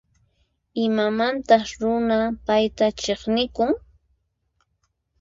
[0.85, 3.71] Imamantas runa payta chiqnikun?